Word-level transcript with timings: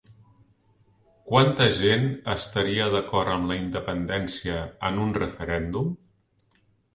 Quanta 1.31 1.67
gent 1.75 2.07
estaria 2.33 2.87
d'acord 2.95 3.33
amb 3.35 3.51
la 3.53 3.59
independència 3.65 4.57
en 4.91 4.99
un 5.05 5.15
referèndum? 5.21 5.93